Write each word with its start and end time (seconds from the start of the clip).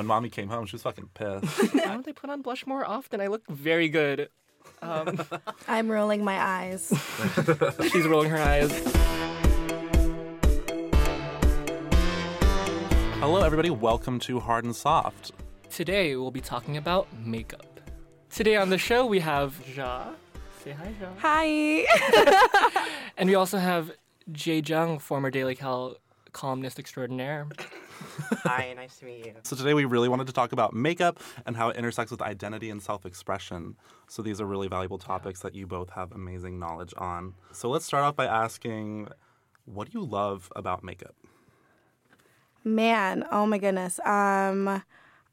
when 0.00 0.06
mommy 0.06 0.30
came 0.30 0.48
home, 0.48 0.64
she 0.64 0.76
was 0.76 0.82
fucking 0.82 1.10
pissed. 1.12 1.44
Why 1.74 1.84
don't 1.84 2.06
they 2.06 2.14
put 2.14 2.30
on 2.30 2.40
blush 2.40 2.66
more 2.66 2.88
often? 2.88 3.20
I 3.20 3.26
look 3.26 3.46
very 3.48 3.90
good. 3.90 4.30
Um, 4.80 5.20
I'm 5.68 5.90
rolling 5.90 6.24
my 6.24 6.40
eyes. 6.40 6.90
she's 7.92 8.06
rolling 8.06 8.30
her 8.30 8.38
eyes. 8.38 8.72
Hello, 13.20 13.42
everybody. 13.42 13.68
Welcome 13.68 14.18
to 14.20 14.40
Hard 14.40 14.64
and 14.64 14.74
Soft. 14.74 15.32
Today 15.68 16.16
we'll 16.16 16.30
be 16.30 16.40
talking 16.40 16.78
about 16.78 17.06
makeup. 17.18 17.78
Today 18.30 18.56
on 18.56 18.70
the 18.70 18.78
show 18.78 19.04
we 19.04 19.20
have 19.20 19.62
Zha. 19.74 20.14
Say 20.64 20.70
hi, 20.70 20.94
Zha. 20.98 21.10
Hi. 21.18 21.84
And 23.18 23.28
we 23.28 23.34
also 23.34 23.58
have 23.58 23.92
Jae 24.32 24.66
Jung, 24.66 24.98
former 24.98 25.30
Daily 25.30 25.54
Cal 25.54 25.96
columnist 26.32 26.78
extraordinaire. 26.78 27.48
Hi, 28.44 28.72
nice 28.74 28.96
to 28.98 29.04
meet 29.04 29.26
you. 29.26 29.32
So, 29.42 29.56
today 29.56 29.74
we 29.74 29.84
really 29.84 30.08
wanted 30.08 30.26
to 30.26 30.32
talk 30.32 30.52
about 30.52 30.72
makeup 30.74 31.20
and 31.46 31.56
how 31.56 31.68
it 31.68 31.76
intersects 31.76 32.10
with 32.10 32.22
identity 32.22 32.70
and 32.70 32.82
self 32.82 33.04
expression. 33.06 33.76
So, 34.08 34.22
these 34.22 34.40
are 34.40 34.46
really 34.46 34.68
valuable 34.68 34.98
topics 34.98 35.40
that 35.40 35.54
you 35.54 35.66
both 35.66 35.90
have 35.90 36.12
amazing 36.12 36.58
knowledge 36.58 36.94
on. 36.96 37.34
So, 37.52 37.68
let's 37.68 37.84
start 37.84 38.04
off 38.04 38.16
by 38.16 38.26
asking 38.26 39.08
what 39.64 39.90
do 39.90 39.98
you 39.98 40.04
love 40.04 40.50
about 40.56 40.82
makeup? 40.82 41.14
Man, 42.64 43.24
oh 43.30 43.46
my 43.46 43.58
goodness. 43.58 44.00
Um 44.04 44.82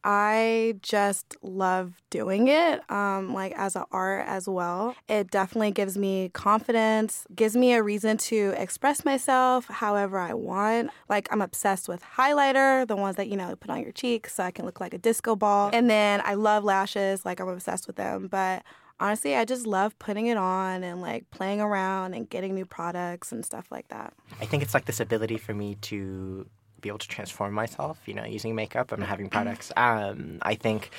I 0.03 0.75
just 0.81 1.35
love 1.41 1.93
doing 2.09 2.47
it, 2.47 2.89
um, 2.89 3.33
like 3.33 3.53
as 3.57 3.75
an 3.75 3.83
art 3.91 4.25
as 4.27 4.47
well. 4.47 4.95
It 5.07 5.31
definitely 5.31 5.71
gives 5.71 5.97
me 5.97 6.29
confidence, 6.29 7.25
gives 7.35 7.55
me 7.55 7.73
a 7.73 7.83
reason 7.83 8.17
to 8.17 8.53
express 8.57 9.03
myself 9.03 9.67
however 9.67 10.17
I 10.19 10.33
want. 10.33 10.91
Like 11.09 11.27
I'm 11.31 11.41
obsessed 11.41 11.88
with 11.88 12.03
highlighter, 12.17 12.88
the 12.88 12.95
ones 12.95 13.15
that 13.17 13.27
you 13.27 13.35
know 13.35 13.55
put 13.55 13.69
on 13.69 13.81
your 13.81 13.91
cheeks 13.91 14.35
so 14.35 14.43
I 14.43 14.52
can 14.52 14.65
look 14.65 14.79
like 14.79 14.93
a 14.93 14.97
disco 14.97 15.35
ball. 15.35 15.69
And 15.73 15.89
then 15.89 16.21
I 16.23 16.35
love 16.35 16.63
lashes, 16.63 17.25
like 17.25 17.39
I'm 17.39 17.49
obsessed 17.49 17.88
with 17.88 17.95
them. 17.95 18.27
But 18.27 18.63
honestly, 19.00 19.35
I 19.35 19.45
just 19.45 19.67
love 19.67 19.97
putting 20.00 20.27
it 20.27 20.38
on 20.38 20.83
and 20.83 21.02
like 21.02 21.29
playing 21.31 21.61
around 21.61 22.13
and 22.13 22.29
getting 22.29 22.55
new 22.55 22.66
products 22.66 23.31
and 23.31 23.45
stuff 23.45 23.72
like 23.72 23.88
that. 23.89 24.13
I 24.39 24.45
think 24.45 24.63
it's 24.63 24.73
like 24.73 24.85
this 24.85 25.00
ability 25.00 25.38
for 25.38 25.53
me 25.53 25.75
to 25.81 26.47
be 26.88 26.89
able 26.89 26.99
to 26.99 27.07
transform 27.07 27.53
myself, 27.53 27.99
you 28.05 28.13
know, 28.13 28.23
using 28.23 28.55
makeup 28.55 28.91
and 28.93 29.03
having 29.03 29.30
products. 29.30 29.71
Um, 29.75 30.39
I 30.41 30.55
think 30.55 30.91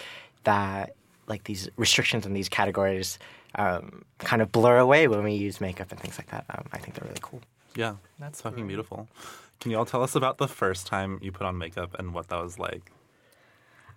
that 0.45 0.95
like 1.27 1.45
these 1.45 1.69
restrictions 1.77 2.27
and 2.27 2.37
these 2.37 2.49
categories 2.49 3.19
um, 3.55 4.05
kind 4.19 4.43
of 4.43 4.53
blur 4.53 4.79
away 4.79 5.09
when 5.09 5.23
we 5.25 5.33
use 5.33 5.61
makeup 5.61 5.91
and 5.91 5.99
things 5.99 6.19
like 6.19 6.29
that. 6.29 6.45
Um, 6.51 6.67
I 6.73 6.79
think 6.79 6.95
they're 6.95 7.09
really 7.09 7.21
cool. 7.23 7.41
Yeah, 7.75 7.95
that's 8.19 8.41
fucking 8.43 8.67
beautiful. 8.67 9.09
Can 9.61 9.71
you 9.71 9.79
all 9.79 9.87
tell 9.87 10.03
us 10.03 10.15
about 10.15 10.39
the 10.39 10.49
first 10.49 10.87
time 10.87 11.19
you 11.23 11.33
put 11.33 11.47
on 11.47 11.57
makeup 11.57 11.97
and 11.99 12.13
what 12.13 12.29
that 12.29 12.43
was 12.43 12.59
like? 12.59 12.93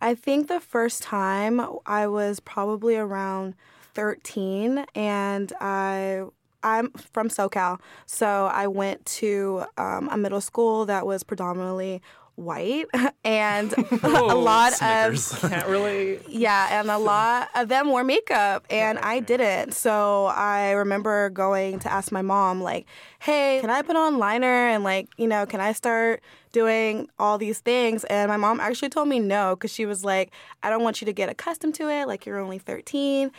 I 0.01 0.15
think 0.15 0.47
the 0.47 0.59
first 0.59 1.03
time 1.03 1.61
I 1.85 2.07
was 2.07 2.39
probably 2.39 2.95
around 2.95 3.55
13 3.93 4.85
and 4.95 5.53
I 5.59 6.23
I'm 6.63 6.91
from 6.91 7.29
SoCal, 7.29 7.79
so 8.05 8.49
I 8.53 8.67
went 8.67 9.05
to 9.21 9.65
um, 9.77 10.09
a 10.11 10.17
middle 10.17 10.41
school 10.41 10.85
that 10.85 11.05
was 11.05 11.23
predominantly 11.23 12.01
white, 12.35 12.85
and 13.23 13.73
a 14.03 14.07
lot 14.35 14.73
Snickers. 14.73 15.31
of 15.43 15.49
Can't 15.51 15.67
really. 15.67 16.19
yeah, 16.27 16.79
and 16.79 16.89
a 16.89 16.97
lot 16.97 17.49
of 17.55 17.67
them 17.67 17.89
wore 17.89 18.03
makeup, 18.03 18.65
and 18.69 18.97
I 18.99 19.19
didn't. 19.19 19.73
So 19.73 20.25
I 20.25 20.71
remember 20.71 21.29
going 21.29 21.79
to 21.79 21.91
ask 21.91 22.11
my 22.11 22.21
mom, 22.21 22.61
like, 22.61 22.85
"Hey, 23.19 23.59
can 23.61 23.69
I 23.69 23.81
put 23.81 23.95
on 23.95 24.17
liner 24.17 24.47
and 24.69 24.83
like, 24.83 25.09
you 25.17 25.27
know, 25.27 25.45
can 25.45 25.59
I 25.61 25.73
start 25.73 26.21
doing 26.51 27.09
all 27.19 27.37
these 27.37 27.59
things?" 27.59 28.03
And 28.05 28.29
my 28.29 28.37
mom 28.37 28.59
actually 28.59 28.89
told 28.89 29.07
me 29.07 29.19
no 29.19 29.55
because 29.55 29.71
she 29.71 29.85
was 29.85 30.03
like, 30.03 30.31
"I 30.63 30.69
don't 30.69 30.83
want 30.83 31.01
you 31.01 31.05
to 31.05 31.13
get 31.13 31.29
accustomed 31.29 31.75
to 31.75 31.89
it. 31.89 32.07
Like, 32.07 32.25
you're 32.25 32.39
only 32.39 32.59
13." 32.59 33.31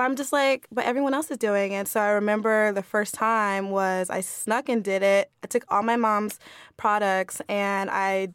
But 0.00 0.06
I'm 0.06 0.16
just 0.16 0.32
like, 0.32 0.66
but 0.72 0.86
everyone 0.86 1.12
else 1.12 1.30
is 1.30 1.36
doing 1.36 1.72
it. 1.72 1.86
So 1.86 2.00
I 2.00 2.12
remember 2.12 2.72
the 2.72 2.82
first 2.82 3.12
time 3.12 3.68
was 3.68 4.08
I 4.08 4.22
snuck 4.22 4.70
and 4.70 4.82
did 4.82 5.02
it. 5.02 5.30
I 5.44 5.46
took 5.46 5.62
all 5.68 5.82
my 5.82 5.96
mom's 5.96 6.40
products 6.78 7.42
and 7.50 7.90
I 7.90 8.28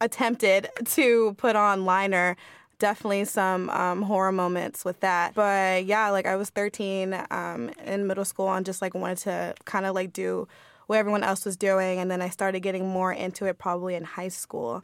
attempted 0.00 0.70
to 0.86 1.34
put 1.34 1.56
on 1.56 1.84
liner. 1.84 2.38
Definitely 2.78 3.26
some 3.26 3.68
um, 3.68 4.00
horror 4.00 4.32
moments 4.32 4.82
with 4.82 5.00
that. 5.00 5.34
But 5.34 5.84
yeah, 5.84 6.08
like 6.08 6.24
I 6.24 6.36
was 6.36 6.48
13 6.48 7.26
um, 7.30 7.70
in 7.84 8.06
middle 8.06 8.24
school 8.24 8.50
and 8.54 8.64
just 8.64 8.80
like 8.80 8.94
wanted 8.94 9.18
to 9.18 9.54
kind 9.66 9.84
of 9.84 9.94
like 9.94 10.14
do 10.14 10.48
what 10.86 10.96
everyone 10.96 11.22
else 11.22 11.44
was 11.44 11.54
doing. 11.54 11.98
And 11.98 12.10
then 12.10 12.22
I 12.22 12.30
started 12.30 12.60
getting 12.60 12.88
more 12.88 13.12
into 13.12 13.44
it 13.44 13.58
probably 13.58 13.94
in 13.94 14.04
high 14.04 14.28
school. 14.28 14.82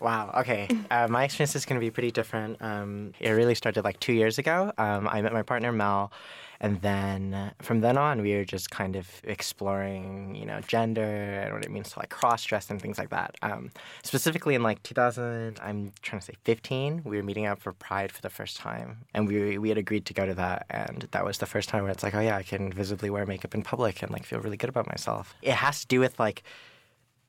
Wow. 0.00 0.32
Okay. 0.38 0.68
Uh, 0.88 1.08
my 1.08 1.24
experience 1.24 1.56
is 1.56 1.66
going 1.66 1.78
to 1.78 1.84
be 1.84 1.90
pretty 1.90 2.12
different. 2.12 2.62
Um, 2.62 3.12
it 3.18 3.30
really 3.30 3.56
started 3.56 3.84
like 3.84 3.98
two 3.98 4.12
years 4.12 4.38
ago. 4.38 4.72
Um, 4.78 5.08
I 5.08 5.20
met 5.20 5.32
my 5.32 5.42
partner 5.42 5.72
Mel, 5.72 6.12
and 6.60 6.80
then 6.80 7.34
uh, 7.34 7.50
from 7.60 7.80
then 7.80 7.98
on, 7.98 8.22
we 8.22 8.34
were 8.34 8.44
just 8.44 8.70
kind 8.70 8.94
of 8.94 9.08
exploring, 9.24 10.36
you 10.36 10.46
know, 10.46 10.60
gender 10.60 11.02
and 11.02 11.52
what 11.52 11.64
it 11.64 11.70
means 11.70 11.90
to 11.92 11.98
like 11.98 12.10
cross 12.10 12.44
dress 12.44 12.70
and 12.70 12.80
things 12.80 12.98
like 12.98 13.10
that. 13.10 13.34
Um, 13.42 13.72
specifically 14.04 14.54
in 14.54 14.62
like 14.62 14.82
2000, 14.84 15.58
I'm 15.60 15.92
trying 16.02 16.20
to 16.20 16.26
say 16.26 16.34
15, 16.44 17.02
we 17.04 17.16
were 17.16 17.22
meeting 17.22 17.46
up 17.46 17.58
for 17.58 17.72
Pride 17.72 18.12
for 18.12 18.22
the 18.22 18.30
first 18.30 18.56
time, 18.56 18.98
and 19.12 19.26
we 19.26 19.58
we 19.58 19.68
had 19.68 19.78
agreed 19.78 20.06
to 20.06 20.14
go 20.14 20.24
to 20.24 20.34
that, 20.34 20.66
and 20.70 21.08
that 21.10 21.24
was 21.24 21.38
the 21.38 21.46
first 21.46 21.68
time 21.68 21.82
where 21.82 21.92
it's 21.92 22.04
like, 22.04 22.14
oh 22.14 22.20
yeah, 22.20 22.36
I 22.36 22.44
can 22.44 22.72
visibly 22.72 23.10
wear 23.10 23.26
makeup 23.26 23.54
in 23.54 23.62
public 23.62 24.02
and 24.02 24.12
like 24.12 24.24
feel 24.24 24.38
really 24.38 24.56
good 24.56 24.70
about 24.70 24.86
myself. 24.86 25.34
It 25.42 25.54
has 25.54 25.80
to 25.80 25.86
do 25.88 25.98
with 26.00 26.18
like 26.20 26.44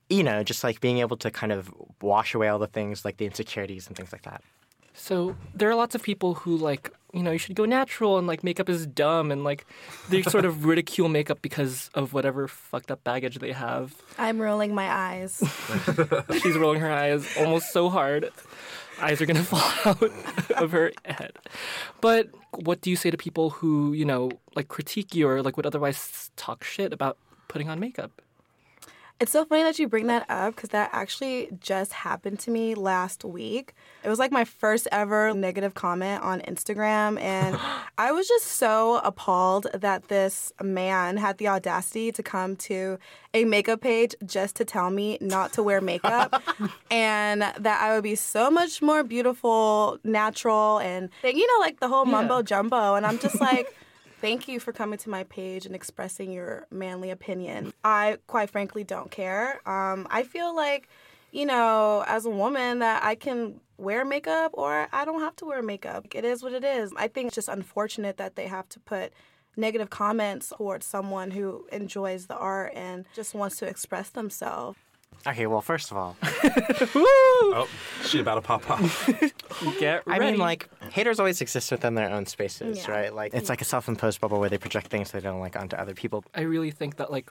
you 0.09 0.23
know, 0.23 0.43
just 0.43 0.63
like 0.63 0.81
being 0.81 0.99
able 0.99 1.17
to 1.17 1.31
kind 1.31 1.51
of 1.51 1.73
wash 2.01 2.33
away 2.33 2.47
all 2.47 2.59
the 2.59 2.67
things 2.67 3.03
like 3.03 3.17
the 3.17 3.25
insecurities 3.25 3.87
and 3.87 3.95
things 3.95 4.11
like 4.11 4.23
that. 4.23 4.41
So 4.93 5.35
there 5.53 5.69
are 5.69 5.75
lots 5.75 5.93
of 5.93 6.01
people 6.01 6.33
who 6.33 6.57
like, 6.57 6.91
you 7.13 7.21
know, 7.21 7.31
you 7.31 7.37
should 7.37 7.55
go 7.55 7.65
natural 7.65 8.17
and 8.17 8.25
like 8.25 8.43
makeup 8.43 8.67
is 8.67 8.87
dumb 8.87 9.31
and 9.31 9.43
like 9.43 9.65
they 10.09 10.23
sort 10.23 10.43
of 10.43 10.65
ridicule 10.71 11.07
makeup 11.07 11.39
because 11.41 11.89
of 11.93 12.13
whatever 12.13 12.47
fucked 12.47 12.89
up 12.89 13.03
baggage 13.03 13.37
they 13.37 13.51
have. 13.51 13.93
I'm 14.17 14.41
rolling 14.41 14.73
my 14.73 14.89
eyes. 14.89 15.43
She's 16.41 16.57
rolling 16.57 16.79
her 16.79 16.91
eyes 16.91 17.27
almost 17.37 17.71
so 17.71 17.89
hard. 17.89 18.31
Eyes 18.99 19.21
are 19.21 19.27
gonna 19.27 19.43
fall 19.43 19.61
out 19.85 20.11
of 20.59 20.71
her 20.71 20.91
head. 21.05 21.33
But 22.01 22.29
what 22.55 22.81
do 22.81 22.89
you 22.89 22.95
say 22.95 23.11
to 23.11 23.17
people 23.17 23.51
who, 23.51 23.93
you 23.93 24.05
know, 24.05 24.31
like 24.55 24.67
critique 24.67 25.13
you 25.13 25.27
or 25.27 25.43
like 25.43 25.57
would 25.57 25.67
otherwise 25.67 26.31
talk 26.35 26.63
shit 26.63 26.91
about 26.91 27.17
putting 27.47 27.69
on 27.69 27.79
makeup? 27.79 28.21
It's 29.19 29.31
so 29.31 29.45
funny 29.45 29.63
that 29.63 29.79
you 29.79 29.87
bring 29.87 30.05
that 30.07 30.27
up 30.29 30.55
because 30.55 30.69
that 30.69 30.91
actually 30.93 31.49
just 31.59 31.91
happened 31.91 32.37
to 32.41 32.51
me 32.51 32.75
last 32.75 33.25
week. 33.25 33.73
It 34.03 34.09
was 34.09 34.19
like 34.19 34.31
my 34.31 34.45
first 34.45 34.87
ever 34.91 35.33
negative 35.33 35.73
comment 35.73 36.21
on 36.21 36.41
Instagram, 36.41 37.19
and 37.19 37.57
I 37.97 38.11
was 38.11 38.27
just 38.27 38.45
so 38.45 39.01
appalled 39.03 39.65
that 39.73 40.09
this 40.09 40.53
man 40.61 41.17
had 41.17 41.39
the 41.39 41.47
audacity 41.47 42.11
to 42.11 42.21
come 42.21 42.55
to 42.57 42.99
a 43.33 43.45
makeup 43.45 43.81
page 43.81 44.13
just 44.23 44.55
to 44.57 44.65
tell 44.65 44.91
me 44.91 45.17
not 45.19 45.51
to 45.53 45.63
wear 45.63 45.81
makeup 45.81 46.43
and 46.91 47.41
that 47.41 47.81
I 47.81 47.95
would 47.95 48.03
be 48.03 48.15
so 48.15 48.51
much 48.51 48.83
more 48.83 49.03
beautiful, 49.03 49.97
natural, 50.03 50.77
and 50.77 51.09
you 51.23 51.47
know, 51.47 51.59
like 51.59 51.79
the 51.79 51.87
whole 51.87 52.05
mumbo 52.05 52.43
jumbo. 52.43 52.93
And 52.93 53.03
I'm 53.03 53.17
just 53.17 53.41
like, 53.41 53.75
Thank 54.19 54.47
you 54.47 54.59
for 54.59 54.71
coming 54.71 54.97
to 54.99 55.09
my 55.09 55.25
page 55.25 55.67
and 55.67 55.75
expressing 55.75 56.31
your 56.31 56.65
manly 56.71 57.11
opinion. 57.11 57.71
I, 57.83 58.17
quite 58.25 58.49
frankly, 58.49 58.83
don't 58.83 59.11
care. 59.11 59.61
Um, 59.69 60.07
I 60.09 60.23
feel 60.23 60.55
like, 60.55 60.89
you 61.31 61.45
know, 61.45 62.03
as 62.07 62.25
a 62.25 62.29
woman, 62.31 62.79
that 62.79 63.03
I 63.03 63.13
can 63.13 63.59
wear 63.77 64.03
makeup 64.03 64.51
or 64.55 64.87
I 64.91 65.05
don't 65.05 65.19
have 65.21 65.35
to 65.37 65.45
wear 65.45 65.61
makeup. 65.61 66.07
It 66.15 66.25
is 66.25 66.41
what 66.41 66.53
it 66.53 66.63
is. 66.63 66.91
I 66.97 67.07
think 67.07 67.27
it's 67.27 67.35
just 67.35 67.47
unfortunate 67.47 68.17
that 68.17 68.35
they 68.35 68.47
have 68.47 68.67
to 68.69 68.79
put 68.79 69.13
negative 69.55 69.91
comments 69.91 70.51
towards 70.55 70.85
someone 70.85 71.31
who 71.31 71.67
enjoys 71.71 72.25
the 72.25 72.37
art 72.37 72.73
and 72.75 73.05
just 73.13 73.35
wants 73.35 73.57
to 73.57 73.67
express 73.67 74.09
themselves. 74.09 74.79
Okay, 75.25 75.45
well, 75.47 75.61
first 75.61 75.91
of 75.91 75.97
all, 75.97 76.15
Oh, 76.23 77.67
she 78.05 78.19
about 78.19 78.35
to 78.35 78.41
pop 78.41 78.69
off. 78.69 79.07
Get 79.79 80.03
I 80.07 80.19
ready. 80.19 80.31
mean, 80.31 80.39
like, 80.39 80.69
haters 80.91 81.19
always 81.19 81.41
exist 81.41 81.69
within 81.71 81.95
their 81.95 82.09
own 82.09 82.25
spaces, 82.25 82.85
Yeah. 82.85 82.91
right? 82.91 83.13
Like, 83.13 83.33
it's 83.33 83.49
like 83.49 83.61
a 83.61 83.65
self 83.65 83.87
imposed 83.89 84.21
bubble 84.21 84.39
where 84.39 84.49
they 84.49 84.57
project 84.57 84.87
things 84.87 85.11
they 85.11 85.19
don't 85.19 85.39
like 85.39 85.57
onto 85.57 85.75
other 85.75 85.93
people. 85.93 86.23
I 86.33 86.41
really 86.41 86.71
think 86.71 86.95
that 86.97 87.11
like 87.11 87.29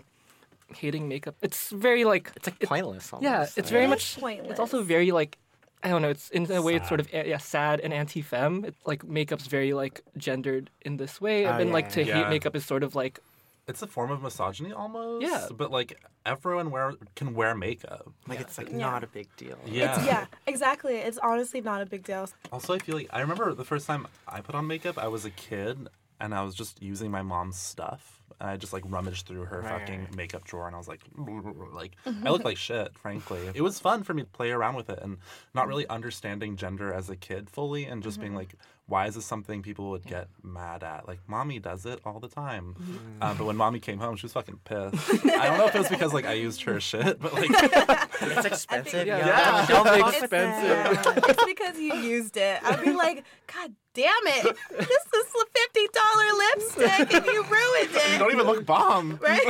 hating 0.74 1.08
makeup, 1.08 1.36
it's 1.42 1.70
very 1.70 2.04
like 2.04 2.32
It's 2.36 2.46
like 2.48 2.56
it- 2.60 2.68
pointless. 2.68 3.12
Almost. 3.12 3.24
Yeah, 3.24 3.46
it's 3.56 3.70
very 3.70 3.86
much. 3.86 4.18
pointless. 4.20 4.50
It's 4.50 4.60
also 4.60 4.82
very 4.82 5.10
like, 5.12 5.38
I 5.82 5.88
don't 5.88 6.02
know. 6.02 6.10
It's 6.10 6.28
in 6.30 6.50
a 6.50 6.60
way 6.60 6.74
it's 6.74 6.88
sort 6.88 7.00
of 7.00 7.08
eh, 7.12 7.24
yeah 7.26 7.38
sad 7.38 7.80
and 7.80 7.94
anti-femme. 7.94 8.64
It's 8.66 8.86
like 8.86 9.04
makeup's 9.04 9.46
very 9.46 9.72
like 9.72 10.02
gendered 10.18 10.68
in 10.82 10.96
this 10.98 11.18
way, 11.20 11.46
Oh, 11.46 11.52
and 11.56 11.68
yeah, 11.68 11.74
like 11.74 11.90
to 11.92 12.04
yeah. 12.04 12.14
hate 12.24 12.28
makeup 12.28 12.56
is 12.56 12.64
sort 12.66 12.82
of 12.82 12.94
like 12.94 13.20
It's 13.68 13.82
a 13.82 13.86
form 13.86 14.10
of 14.12 14.22
misogyny 14.22 14.72
almost. 14.72 15.26
Yeah. 15.26 15.48
But 15.52 15.70
like 15.70 16.00
everyone 16.24 16.70
wear 16.70 16.94
can 17.16 17.34
wear 17.34 17.54
makeup. 17.54 18.12
Like, 18.28 18.40
it's 18.40 18.58
like 18.58 18.70
Yeah. 18.70 18.78
not 18.78 19.02
a 19.04 19.08
big 19.08 19.28
deal. 19.36 19.58
Yeah. 19.66 19.96
It's, 19.96 20.06
yeah, 20.06 20.26
exactly. 20.46 20.96
It's 20.96 21.18
honestly 21.18 21.60
not 21.60 21.82
a 21.82 21.86
big 21.86 22.04
deal. 22.04 22.28
Also, 22.52 22.74
I 22.74 22.78
feel 22.78 22.96
like 22.96 23.08
I 23.12 23.20
remember 23.20 23.52
the 23.54 23.64
first 23.64 23.86
time 23.86 24.06
I 24.28 24.40
put 24.40 24.54
on 24.54 24.66
makeup, 24.66 24.98
I 24.98 25.08
was 25.08 25.24
a 25.24 25.30
kid 25.30 25.88
and 26.20 26.34
I 26.34 26.42
was 26.42 26.54
just 26.54 26.80
using 26.82 27.10
my 27.10 27.22
mom's 27.22 27.56
stuff. 27.56 28.20
And 28.40 28.50
I 28.50 28.56
just 28.56 28.72
like 28.72 28.84
rummaged 28.86 29.26
through 29.26 29.46
her 29.46 29.60
Right. 29.62 29.80
fucking 29.80 30.08
makeup 30.14 30.44
drawer 30.44 30.66
and 30.66 30.74
I 30.76 30.78
was 30.78 30.88
like, 30.88 31.00
like 31.16 31.96
I 32.04 32.10
mm-hmm. 32.10 32.28
look 32.28 32.44
like 32.44 32.58
shit, 32.58 32.96
frankly. 32.96 33.50
It 33.52 33.62
was 33.62 33.80
fun 33.80 34.04
for 34.04 34.14
me 34.14 34.22
to 34.22 34.28
play 34.28 34.50
around 34.50 34.76
with 34.76 34.90
it 34.90 35.00
and 35.02 35.18
not 35.54 35.66
really 35.66 35.88
understanding 35.88 36.56
gender 36.56 36.92
as 36.92 37.10
a 37.10 37.16
kid 37.16 37.50
fully 37.50 37.84
and 37.86 38.02
just 38.02 38.20
being 38.20 38.32
mm-hmm. 38.32 38.38
like, 38.38 38.54
why 38.88 39.06
is 39.06 39.16
this 39.16 39.24
something 39.26 39.62
people 39.62 39.90
would 39.90 40.06
get 40.06 40.28
mad 40.44 40.84
at? 40.84 41.08
Like, 41.08 41.18
mommy 41.26 41.58
does 41.58 41.86
it 41.86 42.00
all 42.04 42.20
the 42.20 42.28
time. 42.28 42.76
Uh, 43.20 43.34
but 43.34 43.44
when 43.44 43.56
mommy 43.56 43.80
came 43.80 43.98
home, 43.98 44.16
she 44.16 44.26
was 44.26 44.32
fucking 44.32 44.60
pissed. 44.64 45.24
I 45.26 45.46
don't 45.48 45.58
know 45.58 45.66
if 45.66 45.74
it 45.74 45.78
was 45.78 45.88
because 45.88 46.14
like 46.14 46.24
I 46.24 46.34
used 46.34 46.62
her 46.62 46.78
shit, 46.78 47.20
but 47.20 47.34
like 47.34 47.50
It's 48.20 48.46
expensive. 48.46 49.06
Yeah, 49.06 49.18
yeah. 49.18 49.66
yeah. 49.68 50.06
It's, 50.06 50.18
expensive. 50.18 51.14
it's 51.28 51.44
because 51.44 51.78
you 51.78 51.94
used 51.94 52.36
it. 52.36 52.60
I'd 52.62 52.84
be 52.84 52.92
like, 52.92 53.24
God 53.52 53.74
damn 53.94 54.12
it. 54.24 54.56
This 54.70 54.88
is 54.88 55.26
a 55.34 55.78
$50 55.78 56.38
lipstick 56.38 57.14
and 57.14 57.26
you 57.26 57.42
ruined 57.42 57.90
it. 57.94 58.12
you 58.12 58.18
don't 58.18 58.32
even 58.32 58.46
look 58.46 58.64
bomb. 58.64 59.18
right? 59.20 59.44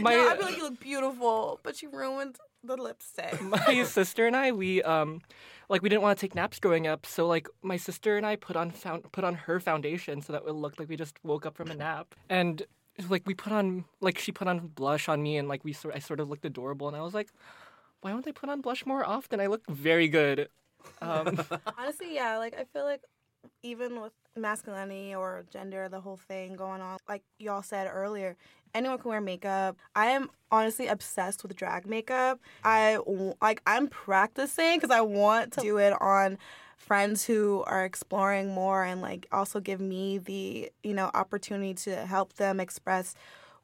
My- 0.00 0.14
no, 0.14 0.28
I'd 0.30 0.38
be 0.38 0.44
like, 0.44 0.56
you 0.56 0.64
look 0.64 0.80
beautiful, 0.80 1.60
but 1.62 1.80
you 1.80 1.90
ruined 1.90 2.36
the 2.64 2.76
lipstick. 2.76 3.40
my 3.40 3.84
sister 3.84 4.26
and 4.26 4.34
I, 4.34 4.50
we 4.52 4.82
um, 4.82 5.22
like 5.70 5.82
we 5.82 5.88
didn't 5.88 6.02
want 6.02 6.18
to 6.18 6.20
take 6.20 6.34
naps 6.34 6.58
growing 6.58 6.86
up, 6.86 7.06
so 7.06 7.26
like 7.26 7.48
my 7.62 7.76
sister 7.76 8.16
and 8.16 8.26
I 8.26 8.36
put 8.36 8.56
on 8.56 8.72
found, 8.72 9.10
put 9.12 9.22
on 9.24 9.34
her 9.34 9.60
foundation 9.60 10.20
so 10.20 10.32
that 10.32 10.42
it 10.46 10.52
looked 10.52 10.78
like 10.80 10.88
we 10.88 10.96
just 10.96 11.16
woke 11.22 11.46
up 11.46 11.56
from 11.56 11.70
a 11.70 11.74
nap, 11.74 12.14
and 12.28 12.62
like 13.08 13.22
we 13.24 13.34
put 13.34 13.52
on 13.52 13.84
like 14.00 14.18
she 14.18 14.32
put 14.32 14.48
on 14.48 14.66
blush 14.66 15.08
on 15.08 15.22
me, 15.22 15.36
and 15.36 15.48
like 15.48 15.64
we 15.64 15.72
sort 15.72 15.94
I 15.94 16.00
sort 16.00 16.18
of 16.18 16.28
looked 16.28 16.44
adorable, 16.44 16.88
and 16.88 16.96
I 16.96 17.00
was 17.00 17.14
like, 17.14 17.30
why 18.00 18.10
don't 18.10 18.26
I 18.26 18.32
put 18.32 18.48
on 18.48 18.60
blush 18.60 18.84
more 18.84 19.06
often? 19.06 19.40
I 19.40 19.46
look 19.46 19.64
very 19.68 20.08
good. 20.08 20.48
Um, 21.00 21.38
Honestly, 21.78 22.14
yeah, 22.14 22.36
like 22.38 22.54
I 22.58 22.64
feel 22.72 22.84
like 22.84 23.02
even 23.62 24.00
with 24.00 24.12
masculinity 24.36 25.14
or 25.14 25.44
gender, 25.50 25.88
the 25.88 26.00
whole 26.00 26.16
thing 26.16 26.56
going 26.56 26.80
on, 26.80 26.98
like 27.08 27.22
y'all 27.38 27.62
said 27.62 27.88
earlier, 27.92 28.36
anyone 28.74 28.98
can 28.98 29.10
wear 29.10 29.20
makeup. 29.20 29.76
I 29.94 30.06
am 30.06 30.30
honestly 30.50 30.86
obsessed 30.86 31.42
with 31.42 31.54
drag 31.56 31.86
makeup. 31.86 32.40
I 32.64 32.98
like 33.40 33.62
I'm 33.66 33.88
practicing 33.88 34.76
because 34.76 34.90
I 34.90 35.00
want 35.00 35.52
to 35.54 35.60
do 35.60 35.78
it 35.78 36.00
on 36.00 36.38
friends 36.76 37.24
who 37.24 37.62
are 37.66 37.84
exploring 37.84 38.54
more 38.54 38.82
and 38.82 39.02
like 39.02 39.26
also 39.32 39.60
give 39.60 39.80
me 39.80 40.18
the 40.18 40.70
you 40.82 40.94
know 40.94 41.10
opportunity 41.14 41.74
to 41.74 42.06
help 42.06 42.32
them 42.34 42.58
express 42.58 43.14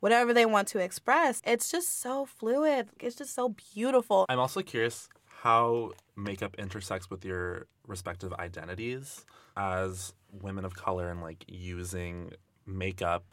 whatever 0.01 0.35
they 0.35 0.45
want 0.45 0.69
to 0.69 0.79
express 0.79 1.41
it's 1.47 1.71
just 1.71 2.01
so 2.01 2.27
fluid 2.27 2.87
it's 3.01 3.17
just 3.17 3.35
so 3.35 3.55
beautiful 3.75 4.27
I'm 4.29 4.39
also 4.39 4.61
curious 4.61 5.09
how 5.47 5.93
makeup 6.17 6.57
intersects 6.59 7.09
with 7.09 7.25
your 7.25 7.69
respective 7.87 8.33
identities 8.33 9.25
as 9.57 10.13
women 10.33 10.65
of 10.65 10.75
color 10.75 11.09
and 11.09 11.21
like 11.21 11.45
using 11.47 12.33
makeup. 12.67 13.25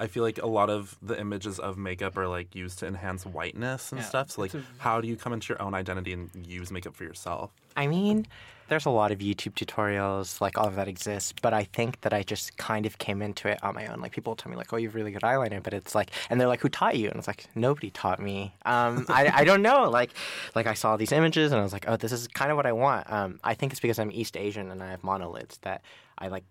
I 0.00 0.06
feel 0.06 0.22
like 0.22 0.38
a 0.42 0.46
lot 0.46 0.70
of 0.70 0.96
the 1.02 1.20
images 1.20 1.58
of 1.58 1.76
makeup 1.76 2.16
are 2.16 2.26
like 2.26 2.54
used 2.54 2.78
to 2.80 2.86
enhance 2.86 3.24
whiteness 3.26 3.92
and 3.92 4.00
Yeah, 4.00 4.06
stuff. 4.06 4.30
So 4.32 4.40
like 4.40 4.54
it's 4.54 4.66
how 4.78 5.00
do 5.00 5.06
you 5.06 5.16
come 5.16 5.32
into 5.32 5.52
your 5.52 5.60
own 5.62 5.74
identity 5.74 6.12
and 6.12 6.30
use 6.34 6.72
makeup 6.72 6.96
for 6.96 7.04
yourself? 7.04 7.50
I 7.76 7.86
mean, 7.86 8.26
there's 8.68 8.86
a 8.86 8.90
lot 8.90 9.12
of 9.12 9.18
YouTube 9.18 9.54
tutorials, 9.54 10.40
like 10.40 10.56
all 10.56 10.66
of 10.66 10.76
that 10.76 10.88
exists, 10.88 11.34
but 11.42 11.52
I 11.52 11.64
think 11.64 12.00
that 12.00 12.12
I 12.14 12.22
just 12.22 12.56
kind 12.56 12.86
of 12.86 12.98
came 12.98 13.20
into 13.20 13.48
it 13.48 13.62
on 13.62 13.74
my 13.74 13.86
own. 13.86 14.00
Like 14.00 14.12
people 14.12 14.36
tell 14.36 14.50
me, 14.50 14.56
like, 14.56 14.72
"Oh, 14.72 14.76
you 14.76 14.88
have 14.88 14.94
really 14.94 15.10
good 15.10 15.22
eyeliner," 15.22 15.62
but 15.62 15.74
it's 15.74 15.94
like, 15.94 16.10
and 16.30 16.40
they're 16.40 16.48
like, 16.48 16.60
"Who 16.60 16.68
taught 16.68 16.96
you?" 16.96 17.08
And 17.08 17.16
it's 17.16 17.26
like, 17.26 17.46
nobody 17.54 17.90
taught 17.90 18.20
me. 18.20 18.54
Um, 18.64 19.06
I, 19.08 19.30
I 19.40 19.44
don't 19.44 19.62
know. 19.62 19.90
Like, 19.90 20.10
like 20.54 20.66
I 20.66 20.74
saw 20.74 20.96
these 20.96 21.12
images 21.12 21.52
and 21.52 21.60
I 21.60 21.64
was 21.64 21.72
like, 21.72 21.84
"Oh, 21.88 21.96
this 21.96 22.12
is 22.12 22.26
kind 22.28 22.50
of 22.50 22.56
what 22.56 22.66
I 22.66 22.72
want." 22.72 23.10
Um, 23.12 23.40
I 23.44 23.54
think 23.54 23.72
it's 23.72 23.80
because 23.80 23.98
I'm 23.98 24.10
East 24.12 24.36
Asian 24.36 24.70
and 24.70 24.82
I 24.82 24.90
have 24.90 25.02
monolids 25.02 25.60
that 25.62 25.82
I 26.18 26.28
like 26.28 26.44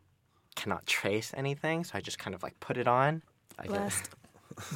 cannot 0.56 0.86
trace 0.88 1.32
anything, 1.38 1.84
so 1.86 1.92
I 1.98 2.02
just 2.02 2.20
kind 2.20 2.36
of 2.36 2.44
like 2.44 2.60
put 2.60 2.78
it 2.78 2.88
on. 2.88 3.22
I. 3.60 3.68
Blessed. 3.68 4.10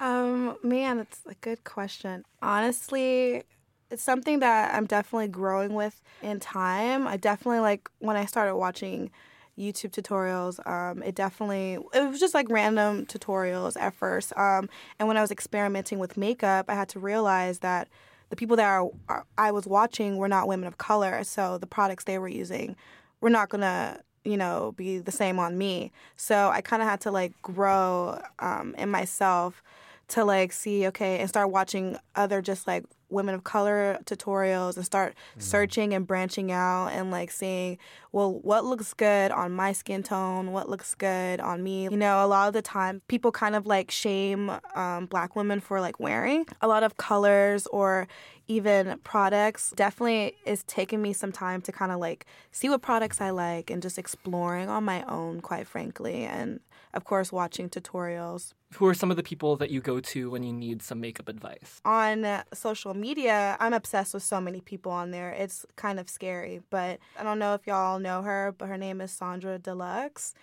um, 0.00 0.56
man, 0.62 1.00
it's 1.00 1.20
a 1.26 1.34
good 1.40 1.64
question. 1.64 2.24
Honestly, 2.42 3.42
it's 3.90 4.02
something 4.02 4.40
that 4.40 4.74
I'm 4.74 4.86
definitely 4.86 5.28
growing 5.28 5.74
with 5.74 6.00
in 6.22 6.40
time. 6.40 7.06
I 7.06 7.16
definitely 7.16 7.60
like 7.60 7.90
when 7.98 8.16
I 8.16 8.24
started 8.24 8.56
watching 8.56 9.10
YouTube 9.58 9.90
tutorials. 9.90 10.64
Um, 10.66 11.02
it 11.02 11.14
definitely 11.14 11.78
it 11.92 12.08
was 12.08 12.20
just 12.20 12.34
like 12.34 12.46
random 12.48 13.06
tutorials 13.06 13.78
at 13.78 13.94
first. 13.94 14.32
Um, 14.36 14.68
and 14.98 15.08
when 15.08 15.16
I 15.16 15.20
was 15.20 15.30
experimenting 15.30 15.98
with 15.98 16.16
makeup, 16.16 16.66
I 16.68 16.74
had 16.74 16.88
to 16.90 17.00
realize 17.00 17.60
that 17.60 17.88
the 18.30 18.36
people 18.36 18.56
that 18.56 18.66
are, 18.66 18.88
are, 19.08 19.26
I 19.36 19.50
was 19.50 19.66
watching 19.66 20.16
were 20.16 20.28
not 20.28 20.46
women 20.46 20.68
of 20.68 20.78
color, 20.78 21.22
so 21.24 21.58
the 21.58 21.66
products 21.66 22.04
they 22.04 22.18
were 22.18 22.28
using 22.28 22.76
were 23.20 23.30
not 23.30 23.48
gonna 23.48 24.00
you 24.24 24.36
know 24.36 24.72
be 24.76 24.98
the 24.98 25.12
same 25.12 25.38
on 25.38 25.58
me. 25.58 25.92
So 26.16 26.48
I 26.50 26.60
kind 26.60 26.82
of 26.82 26.88
had 26.88 27.00
to 27.02 27.10
like 27.10 27.40
grow 27.42 28.20
um, 28.38 28.74
in 28.76 28.88
myself 28.90 29.62
to 30.08 30.24
like 30.24 30.52
see 30.52 30.86
okay 30.88 31.18
and 31.18 31.28
start 31.28 31.50
watching 31.50 31.96
other 32.16 32.42
just 32.42 32.66
like 32.66 32.84
women 33.10 33.34
of 33.34 33.44
color 33.44 33.98
tutorials 34.04 34.76
and 34.76 34.84
start 34.84 35.14
searching 35.38 35.94
and 35.94 36.06
branching 36.06 36.52
out 36.52 36.88
and 36.88 37.10
like 37.10 37.30
seeing 37.30 37.78
well 38.12 38.32
what 38.40 38.64
looks 38.64 38.94
good 38.94 39.30
on 39.30 39.52
my 39.52 39.72
skin 39.72 40.02
tone 40.02 40.52
what 40.52 40.68
looks 40.68 40.94
good 40.94 41.40
on 41.40 41.62
me. 41.62 41.84
You 41.84 41.96
know 41.96 42.24
a 42.24 42.26
lot 42.26 42.48
of 42.48 42.54
the 42.54 42.62
time 42.62 43.02
people 43.08 43.32
kind 43.32 43.54
of 43.54 43.66
like 43.66 43.90
shame 43.90 44.50
um, 44.74 45.06
black 45.06 45.36
women 45.36 45.60
for 45.60 45.80
like 45.80 46.00
wearing 46.00 46.46
a 46.60 46.68
lot 46.68 46.82
of 46.82 46.96
colors 46.96 47.66
or 47.68 48.08
even 48.48 48.98
products. 49.04 49.72
Definitely 49.76 50.34
is 50.44 50.64
taking 50.64 51.00
me 51.00 51.12
some 51.12 51.30
time 51.30 51.60
to 51.62 51.72
kind 51.72 51.92
of 51.92 52.00
like 52.00 52.26
see 52.50 52.68
what 52.68 52.82
products 52.82 53.20
i 53.20 53.30
like 53.30 53.70
and 53.70 53.80
just 53.82 53.98
exploring 53.98 54.68
on 54.68 54.84
my 54.84 55.02
own 55.04 55.40
quite 55.40 55.66
frankly 55.66 56.24
and 56.24 56.60
of 56.94 57.04
course 57.04 57.32
watching 57.32 57.68
tutorials 57.68 58.54
who 58.74 58.86
are 58.86 58.94
some 58.94 59.10
of 59.10 59.16
the 59.16 59.22
people 59.22 59.56
that 59.56 59.70
you 59.70 59.80
go 59.80 60.00
to 60.00 60.30
when 60.30 60.42
you 60.42 60.52
need 60.52 60.82
some 60.82 61.00
makeup 61.00 61.28
advice? 61.28 61.80
on 61.84 62.42
social 62.52 62.94
media, 62.94 63.56
I'm 63.58 63.72
obsessed 63.72 64.14
with 64.14 64.22
so 64.22 64.40
many 64.40 64.60
people 64.60 64.92
on 64.92 65.10
there. 65.10 65.30
It's 65.30 65.66
kind 65.76 65.98
of 65.98 66.08
scary, 66.08 66.62
but 66.70 67.00
I 67.18 67.22
don't 67.22 67.38
know 67.38 67.54
if 67.54 67.66
y'all 67.66 67.98
know 67.98 68.22
her, 68.22 68.54
but 68.56 68.68
her 68.68 68.76
name 68.76 69.00
is 69.00 69.10
Sandra 69.10 69.58
Deluxe. 69.58 70.34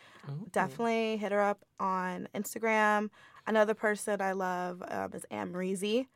Definitely 0.51 1.17
hit 1.17 1.31
her 1.31 1.41
up 1.41 1.63
on 1.79 2.27
Instagram. 2.35 3.09
Another 3.45 3.73
person 3.73 4.21
I 4.21 4.33
love 4.33 4.83
um, 4.89 5.11
is 5.13 5.25
Marie 5.31 6.07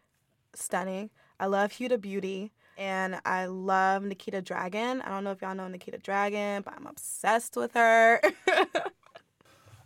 Stunning. 0.54 1.10
I 1.40 1.46
love 1.46 1.72
Huda 1.72 2.00
Beauty. 2.02 2.52
And 2.78 3.22
I 3.26 3.46
love 3.46 4.04
Nikita 4.04 4.42
Dragun. 4.42 5.06
I 5.06 5.10
don't 5.10 5.24
know 5.24 5.32
if 5.32 5.42
y'all 5.42 5.54
know 5.54 5.68
Nikita 5.68 6.00
Dragun, 6.00 6.64
but 6.64 6.74
I'm 6.76 6.88
obsessed 6.88 7.56
with 7.56 7.74
her. 7.74 8.22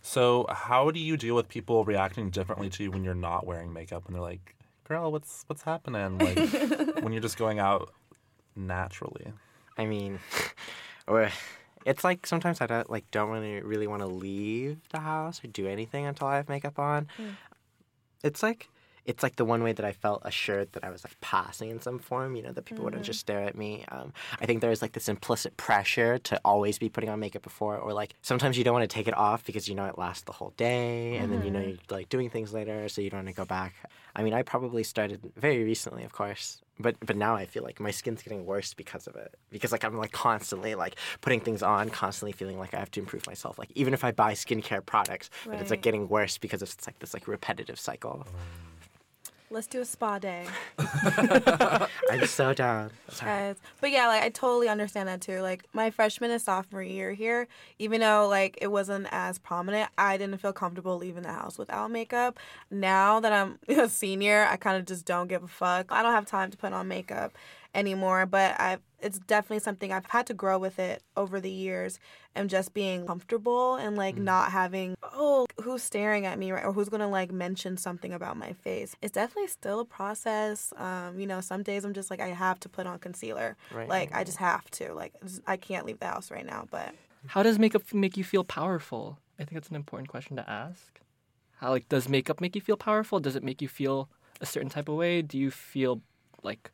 So 0.06 0.46
how 0.50 0.92
do 0.92 1.00
you 1.00 1.18
deal 1.18 1.34
with 1.34 1.50
people 1.50 1.84
reacting 1.84 2.30
differently 2.30 2.70
to 2.70 2.84
you 2.84 2.92
when 2.92 3.04
you're 3.04 3.16
not 3.16 3.48
wearing 3.48 3.74
makeup 3.74 4.06
and 4.06 4.16
they're 4.16 4.22
like, 4.22 4.56
"Girl, 4.88 5.12
what's 5.12 5.44
what's 5.48 5.64
happening?" 5.64 6.20
Like 6.20 6.38
when 7.02 7.12
you're 7.12 7.24
just 7.24 7.40
going 7.40 7.58
out 7.58 7.92
naturally. 8.56 9.34
I 9.80 9.88
mean, 9.88 10.20
it's 11.86 12.04
like 12.04 12.28
sometimes 12.28 12.62
I 12.62 12.68
don't 12.68 12.88
like 12.88 13.10
don't 13.10 13.32
really 13.32 13.62
really 13.62 13.88
want 13.88 14.04
to 14.04 14.08
leave 14.08 14.78
the 14.92 15.00
house 15.00 15.44
or 15.44 15.48
do 15.48 15.68
anything 15.68 16.06
until 16.06 16.28
I 16.28 16.36
have 16.36 16.50
makeup 16.50 16.78
on. 16.78 17.08
Hmm. 17.18 17.30
It's 18.24 18.44
like 18.44 18.70
it's 19.06 19.24
like 19.24 19.36
the 19.36 19.46
one 19.46 19.64
way 19.64 19.72
that 19.72 19.86
I 19.86 19.92
felt 19.92 20.22
assured 20.26 20.74
that 20.74 20.84
I 20.84 20.90
was 20.90 21.04
like 21.04 21.20
passing 21.22 21.70
in 21.70 21.80
some 21.80 22.00
form. 22.00 22.36
You 22.36 22.44
know, 22.44 22.52
that 22.52 22.66
people 22.66 22.84
wouldn't 22.84 23.04
mm-hmm. 23.04 23.08
just 23.08 23.20
stare 23.20 23.42
at 23.42 23.56
me. 23.56 23.86
Um, 23.90 24.14
I 24.40 24.46
think 24.46 24.62
there's 24.62 24.82
like 24.82 24.94
this 24.94 25.08
implicit 25.08 25.56
pressure 25.58 26.18
to 26.20 26.40
always 26.44 26.80
be 26.80 26.90
putting 26.90 27.10
on 27.10 27.20
makeup 27.20 27.44
before, 27.44 27.78
or 27.78 27.94
like 27.94 28.16
sometimes 28.22 28.58
you 28.58 28.64
don't 28.64 28.74
want 28.74 28.90
to 28.90 28.94
take 28.94 29.08
it 29.08 29.16
off 29.18 29.46
because 29.46 29.68
you 29.68 29.76
know 29.76 29.86
it 29.86 29.98
lasts 29.98 30.24
the 30.24 30.32
whole 30.32 30.54
day, 30.58 31.18
and 31.18 31.32
then 31.32 31.44
you 31.44 31.52
know 31.52 31.60
mm-hmm. 31.60 31.70
you're 31.70 31.98
like 31.98 32.10
doing 32.10 32.30
things 32.30 32.54
later, 32.54 32.90
so 32.90 33.02
you 33.02 33.10
don't 33.10 33.20
want 33.26 33.30
to 33.30 33.34
go 33.34 33.46
back. 33.46 33.76
I 34.16 34.24
mean, 34.24 34.34
I 34.34 34.44
probably 34.44 34.84
started 34.84 35.20
very 35.36 35.64
recently, 35.64 36.04
of 36.04 36.14
course, 36.14 36.62
but 36.80 36.96
but 37.06 37.16
now 37.16 37.36
I 37.36 37.46
feel 37.46 37.64
like 37.64 37.80
my 37.80 37.92
skin's 37.92 38.22
getting 38.22 38.46
worse 38.46 38.74
because 38.74 39.08
of 39.08 39.16
it. 39.16 39.36
Because 39.52 39.72
like 39.72 39.84
I'm 39.84 39.98
like 39.98 40.12
constantly 40.12 40.76
like 40.76 40.96
putting 41.22 41.40
things 41.42 41.62
on, 41.62 41.90
constantly 41.90 42.32
feeling 42.32 42.58
like 42.58 42.74
I 42.74 42.80
have 42.80 42.92
to 42.92 43.00
improve 43.00 43.28
myself. 43.28 43.60
Like 43.60 43.72
even 43.76 43.94
if 43.94 44.04
I 44.04 44.12
buy 44.12 44.34
skincare 44.34 44.86
products, 44.86 45.30
but 45.46 45.60
it's 45.60 45.70
like 45.70 45.82
getting 45.82 46.08
worse 46.10 46.38
because 46.38 46.62
it's 46.62 46.88
like 46.88 47.00
this 47.00 47.14
like 47.14 47.28
repetitive 47.28 47.80
cycle. 47.80 48.26
Mm. 48.28 48.75
Let's 49.52 49.68
do 49.68 49.80
a 49.80 49.86
spa 49.86 50.18
day. 50.18 50.48
I'm 50.80 52.26
so 52.26 52.54
down. 52.54 52.92
Guys. 53.20 53.58
But 53.80 53.92
yeah, 53.92 54.08
like 54.08 54.24
I 54.24 54.30
totally 54.30 54.68
understand 54.68 55.08
that 55.08 55.22
too. 55.22 55.42
Like 55.42 55.66
my 55.72 55.92
freshman 55.92 56.32
and 56.32 56.42
sophomore 56.42 56.82
year 56.82 57.14
here, 57.14 57.48
even 57.78 58.02
though 58.02 58.28
like 58.28 58.58
it 58.60 58.68
wasn't 58.68 59.08
as 59.12 59.38
prominent, 59.38 59.90
I 59.98 60.18
didn't 60.18 60.40
feel 60.40 60.54
comfortable 60.54 60.98
leaving 60.98 61.24
the 61.24 61.32
house 61.32 61.60
without 61.60 61.92
makeup. 61.92 62.40
Now 62.72 63.20
that 63.20 63.32
I'm 63.32 63.60
a 63.68 63.88
senior, 63.88 64.48
I 64.50 64.58
kind 64.58 64.78
of 64.78 64.86
just 64.86 65.06
don't 65.06 65.28
give 65.28 65.44
a 65.44 65.48
fuck. 65.48 65.92
I 65.92 66.02
don't 66.02 66.14
have 66.14 66.26
time 66.26 66.50
to 66.50 66.58
put 66.58 66.74
on 66.74 66.88
makeup 66.88 67.38
anymore, 67.76 68.26
but 68.26 68.60
I 68.60 68.80
it's 69.06 69.20
definitely 69.20 69.60
something 69.60 69.94
I've 69.94 70.08
had 70.08 70.26
to 70.28 70.34
grow 70.34 70.58
with 70.58 70.80
it 70.80 71.04
over 71.16 71.40
the 71.40 71.52
years 71.52 72.00
and 72.34 72.50
just 72.50 72.74
being 72.74 73.06
comfortable 73.06 73.76
and 73.76 73.96
like 73.96 74.18
not 74.18 74.52
having 74.52 74.96
oh 75.04 75.46
who's 75.62 75.84
staring 75.84 76.26
at 76.26 76.40
me 76.40 76.52
right 76.52 76.66
or 76.66 76.74
who's 76.74 76.90
gonna 76.90 77.08
like 77.08 77.32
mention 77.32 77.78
something 77.78 78.12
about 78.12 78.36
my 78.36 78.54
face. 78.54 78.96
It's 79.04 79.14
definitely 79.14 79.48
still 79.48 79.80
a 79.82 79.86
process. 79.86 80.74
Um, 80.78 81.20
you 81.20 81.28
know, 81.28 81.40
some 81.40 81.62
days 81.62 81.86
I'm 81.86 81.94
just 81.94 82.10
like 82.10 82.20
I 82.20 82.30
have 82.30 82.60
to 82.62 82.70
put 82.70 82.88
on 82.88 82.98
concealer. 83.00 83.56
Right. 83.72 83.88
Like 83.88 84.14
I 84.14 84.24
just 84.24 84.38
have 84.38 84.70
to. 84.72 84.94
Like 84.94 85.14
I 85.46 85.56
can't 85.56 85.86
leave 85.86 86.00
the 86.00 86.08
house 86.08 86.32
right 86.32 86.46
now, 86.46 86.68
but 86.72 86.94
How 87.28 87.44
does 87.44 87.60
makeup 87.60 87.94
make 87.94 88.18
you 88.18 88.24
feel 88.24 88.44
powerful? 88.44 89.20
I 89.40 89.44
think 89.44 89.54
that's 89.54 89.70
an 89.70 89.76
important 89.76 90.10
question 90.10 90.36
to 90.38 90.50
ask. 90.50 91.00
How 91.58 91.70
like 91.70 91.88
does 91.90 92.10
makeup 92.10 92.42
make 92.42 92.56
you 92.56 92.62
feel 92.62 92.78
powerful? 92.78 93.20
Does 93.20 93.36
it 93.36 93.44
make 93.44 93.62
you 93.62 93.68
feel 93.68 94.10
a 94.42 94.46
certain 94.46 94.70
type 94.70 94.90
of 94.90 94.96
way? 94.96 95.22
Do 95.22 95.38
you 95.38 95.52
feel 95.52 96.02
like 96.44 96.72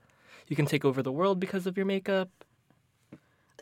you 0.48 0.56
can 0.56 0.66
take 0.66 0.86
over 0.86 1.02
the 1.02 1.12
world 1.12 1.40
because 1.40 1.68
of 1.68 1.78
your 1.78 1.86
makeup? 1.86 2.30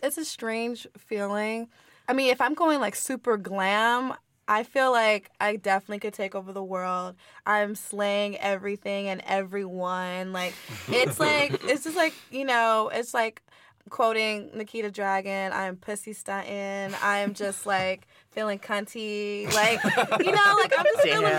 It's 0.01 0.17
a 0.17 0.25
strange 0.25 0.87
feeling. 0.97 1.67
I 2.07 2.13
mean, 2.13 2.31
if 2.31 2.41
I'm 2.41 2.53
going 2.53 2.79
like 2.79 2.95
super 2.95 3.37
glam, 3.37 4.13
I 4.47 4.63
feel 4.63 4.91
like 4.91 5.29
I 5.39 5.57
definitely 5.57 5.99
could 5.99 6.13
take 6.15 6.33
over 6.33 6.51
the 6.51 6.63
world. 6.63 7.15
I'm 7.45 7.75
slaying 7.75 8.35
everything 8.37 9.07
and 9.07 9.21
everyone. 9.27 10.33
Like 10.33 10.55
it's 10.87 11.19
like 11.19 11.63
it's 11.65 11.83
just 11.83 11.95
like 11.95 12.13
you 12.31 12.45
know, 12.45 12.89
it's 12.91 13.13
like 13.13 13.43
quoting 13.89 14.49
Nikita 14.55 14.89
Dragun. 14.89 15.51
I'm 15.51 15.75
pussy 15.75 16.13
stunting. 16.13 16.97
I'm 17.01 17.35
just 17.35 17.65
like 17.65 18.07
feeling 18.39 18.59
cunty. 18.59 19.53
Like 19.53 19.83
you 20.25 20.31
know, 20.31 20.55
like 20.57 20.73
I'm 20.77 20.85
just 20.85 21.01
feeling. 21.01 21.33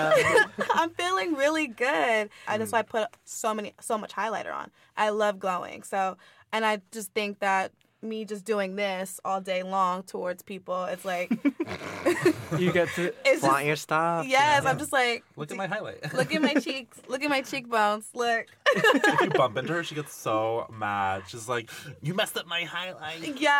I'm 0.75 0.90
feeling 0.90 1.35
really 1.35 1.66
good. 1.66 2.28
I 2.47 2.59
just 2.59 2.73
why 2.73 2.80
I 2.80 2.83
put 2.83 3.09
so 3.25 3.54
many 3.54 3.73
so 3.80 3.97
much 3.97 4.12
highlighter 4.12 4.54
on. 4.54 4.71
I 4.97 5.09
love 5.11 5.38
glowing. 5.38 5.83
So 5.83 6.16
and 6.52 6.64
I 6.64 6.83
just 6.92 7.12
think 7.14 7.38
that 7.40 7.73
me 8.02 8.25
just 8.25 8.45
doing 8.47 8.76
this 8.76 9.21
all 9.26 9.40
day 9.42 9.62
long 9.62 10.02
towards 10.02 10.42
people, 10.42 10.85
it's 10.85 11.04
like 11.04 11.30
You 12.59 12.73
get 12.73 12.88
to 12.97 13.12
it's 13.25 13.40
Flaunt 13.40 13.57
just, 13.59 13.66
your 13.66 13.76
stuff. 13.76 14.26
yes. 14.26 14.64
know? 14.64 14.71
I'm 14.71 14.78
just 14.78 14.92
like 14.92 15.23
Look 15.37 15.50
at 15.50 15.57
my 15.57 15.66
highlight. 15.66 16.12
look 16.14 16.35
at 16.35 16.42
my 16.42 16.54
cheeks, 16.66 16.99
look 17.09 17.23
at 17.23 17.28
my 17.30 17.42
cheekbones. 17.42 18.09
Look, 18.14 18.47
if 18.76 19.20
you 19.22 19.30
bump 19.30 19.56
into 19.56 19.72
her, 19.72 19.82
she 19.84 19.94
gets 19.94 20.14
so 20.14 20.66
mad. 20.70 21.22
She's 21.28 21.48
like, 21.48 21.70
"You 22.02 22.14
messed 22.14 22.36
up 22.36 22.46
my 22.46 22.62
highlight." 22.64 23.40
yeah. 23.40 23.50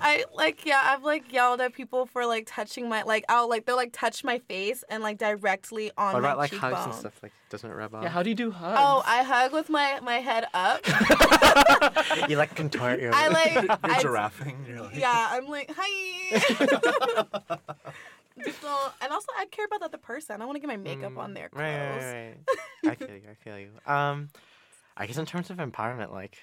I 0.00 0.24
like 0.34 0.64
yeah. 0.66 0.80
I've 0.84 1.02
like 1.04 1.32
yelled 1.32 1.60
at 1.60 1.72
people 1.74 2.06
for 2.06 2.26
like 2.26 2.44
touching 2.46 2.88
my 2.88 3.02
like 3.02 3.24
I'll 3.28 3.48
like 3.48 3.66
they'll 3.66 3.76
like 3.76 3.92
touch 3.92 4.24
my 4.24 4.38
face 4.38 4.84
and 4.88 5.02
like 5.02 5.18
directly 5.18 5.90
on 5.96 6.14
What 6.14 6.22
my 6.22 6.28
about 6.28 6.38
like 6.38 6.50
cheekbone. 6.50 6.72
hugs 6.74 6.84
and 6.86 6.94
stuff? 6.94 7.18
Like, 7.22 7.32
doesn't 7.50 7.70
it 7.70 7.74
rub 7.74 7.94
off? 7.94 8.02
Yeah, 8.02 8.08
how 8.08 8.22
do 8.22 8.30
you 8.30 8.36
do 8.36 8.50
hugs? 8.50 8.78
Oh, 8.80 9.02
I 9.06 9.22
hug 9.22 9.52
with 9.52 9.68
my 9.68 10.00
my 10.02 10.16
head 10.16 10.46
up. 10.54 10.80
you 12.28 12.36
like 12.36 12.54
contort 12.54 13.00
your. 13.00 13.12
I 13.14 13.28
like 13.28 13.54
You're 13.54 13.78
I, 13.82 14.00
giraffing. 14.02 14.64
You're 14.68 14.82
like, 14.82 14.96
yeah, 14.96 15.28
I'm 15.32 15.48
like, 15.48 15.70
hi. 15.76 17.58
Just 18.44 18.60
don't- 18.62 18.92
and 19.00 19.12
also, 19.12 19.26
I 19.38 19.46
care 19.46 19.64
about 19.66 19.80
the 19.80 19.86
other 19.86 19.98
person. 19.98 20.34
I 20.34 20.38
don't 20.38 20.48
want 20.48 20.56
to 20.56 20.60
get 20.60 20.68
my 20.68 20.76
makeup 20.76 21.16
on 21.18 21.34
their 21.34 21.48
clothes. 21.48 21.62
Right, 21.64 22.34
right, 22.36 22.36
right. 22.84 22.92
I 22.92 22.94
feel 23.06 23.16
you. 23.16 23.22
I 23.30 23.34
feel 23.34 23.58
you. 23.58 23.70
Um, 23.86 24.28
I 24.96 25.06
guess 25.06 25.18
in 25.18 25.26
terms 25.26 25.50
of 25.50 25.58
empowerment, 25.58 26.12
like, 26.12 26.38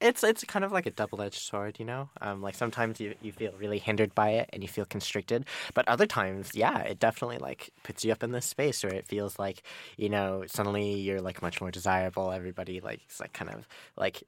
it's 0.00 0.22
it's 0.22 0.44
kind 0.44 0.64
of 0.64 0.70
like 0.70 0.86
a 0.86 0.92
double 0.92 1.20
edged 1.20 1.40
sword, 1.40 1.80
you 1.80 1.84
know. 1.84 2.08
Um, 2.20 2.40
like 2.40 2.54
sometimes 2.54 3.00
you 3.00 3.14
you 3.20 3.32
feel 3.32 3.52
really 3.58 3.78
hindered 3.80 4.14
by 4.14 4.30
it 4.30 4.48
and 4.52 4.62
you 4.62 4.68
feel 4.68 4.84
constricted, 4.84 5.44
but 5.74 5.88
other 5.88 6.06
times, 6.06 6.52
yeah, 6.54 6.78
it 6.82 7.00
definitely 7.00 7.38
like 7.38 7.70
puts 7.82 8.04
you 8.04 8.12
up 8.12 8.22
in 8.22 8.30
this 8.30 8.46
space 8.46 8.84
where 8.84 8.94
it 8.94 9.08
feels 9.08 9.40
like 9.40 9.62
you 9.96 10.08
know 10.08 10.44
suddenly 10.46 10.94
you're 10.94 11.20
like 11.20 11.42
much 11.42 11.60
more 11.60 11.72
desirable. 11.72 12.30
Everybody 12.30 12.80
like 12.80 13.00
is 13.10 13.18
like 13.18 13.32
kind 13.32 13.50
of 13.50 13.66
like 13.96 14.22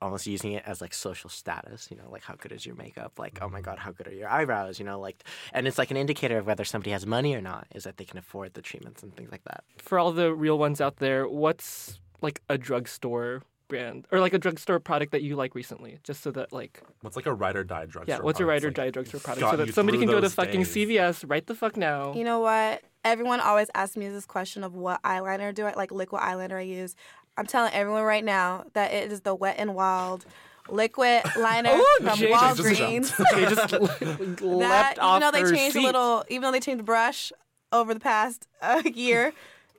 almost 0.00 0.26
using 0.26 0.52
it 0.52 0.62
as 0.66 0.80
like 0.80 0.94
social 0.94 1.30
status, 1.30 1.88
you 1.90 1.96
know, 1.96 2.10
like 2.10 2.22
how 2.22 2.34
good 2.34 2.52
is 2.52 2.64
your 2.64 2.74
makeup? 2.76 3.18
Like, 3.18 3.38
oh 3.40 3.48
my 3.48 3.58
mm-hmm. 3.58 3.64
god, 3.64 3.78
how 3.78 3.92
good 3.92 4.08
are 4.08 4.14
your 4.14 4.28
eyebrows? 4.28 4.78
You 4.78 4.84
know, 4.84 5.00
like 5.00 5.24
and 5.52 5.66
it's 5.66 5.78
like 5.78 5.90
an 5.90 5.96
indicator 5.96 6.38
of 6.38 6.46
whether 6.46 6.64
somebody 6.64 6.90
has 6.90 7.06
money 7.06 7.34
or 7.34 7.40
not, 7.40 7.66
is 7.74 7.84
that 7.84 7.96
they 7.96 8.04
can 8.04 8.18
afford 8.18 8.54
the 8.54 8.62
treatments 8.62 9.02
and 9.02 9.14
things 9.14 9.30
like 9.30 9.44
that. 9.44 9.64
For 9.78 9.98
all 9.98 10.12
the 10.12 10.32
real 10.32 10.58
ones 10.58 10.80
out 10.80 10.96
there, 10.96 11.28
what's 11.28 12.00
like 12.20 12.42
a 12.48 12.58
drugstore 12.58 13.42
brand 13.68 14.06
or 14.10 14.18
like 14.18 14.32
a 14.32 14.38
drugstore 14.38 14.80
product 14.80 15.12
that 15.12 15.22
you 15.22 15.36
like 15.36 15.54
recently? 15.54 15.98
Just 16.02 16.22
so 16.22 16.30
that 16.32 16.52
like 16.52 16.82
What's 17.02 17.16
like 17.16 17.26
a 17.26 17.34
ride 17.34 17.56
or 17.56 17.64
die 17.64 17.86
drugstore? 17.86 18.16
yeah, 18.16 18.22
what's 18.22 18.40
a 18.40 18.46
ride 18.46 18.62
product? 18.62 18.78
or 18.78 18.82
Like, 18.82 18.86
die 18.86 18.90
drugstore 18.90 19.20
product? 19.20 19.50
So 19.50 19.56
that 19.56 19.74
somebody 19.74 19.98
through 19.98 20.06
can 20.06 20.14
go 20.14 20.16
to 20.16 20.22
those 20.22 20.34
fucking 20.34 20.62
days. 20.62 20.74
CVS 20.74 21.24
right 21.28 21.46
the 21.46 21.54
fuck 21.54 21.76
now. 21.76 22.14
You 22.14 22.24
know 22.24 22.40
what? 22.40 22.82
Everyone 23.04 23.40
always 23.40 23.70
asks 23.74 23.96
me 23.96 24.08
this 24.08 24.26
question 24.26 24.64
of 24.64 24.74
what 24.74 25.02
eyeliner 25.02 25.54
do 25.54 25.64
I 25.64 25.72
like 25.74 25.92
liquid 25.92 26.20
eyeliner 26.20 26.58
I 26.58 26.62
use. 26.62 26.96
I'm 27.38 27.46
telling 27.46 27.72
everyone 27.72 28.02
right 28.02 28.24
now 28.24 28.64
that 28.72 28.92
it 28.92 29.12
is 29.12 29.20
the 29.20 29.34
Wet 29.34 29.54
and 29.58 29.74
Wild 29.74 30.26
liquid 30.68 31.22
liner 31.38 31.70
Oh, 31.72 31.98
from 32.02 32.18
Jay 32.18 32.30
Walgreens. 32.32 33.16
they 33.34 33.46
just 33.46 33.72
le- 34.42 34.58
that 34.58 34.94
even 34.94 35.04
off 35.04 35.20
though 35.20 35.30
they 35.30 35.50
changed 35.50 35.74
seat. 35.74 35.82
a 35.82 35.86
little, 35.86 36.24
even 36.28 36.42
though 36.42 36.52
they 36.52 36.60
changed 36.60 36.80
the 36.80 36.84
brush 36.84 37.32
over 37.72 37.94
the 37.94 38.00
past 38.00 38.48
uh, 38.60 38.82
year, 38.84 39.32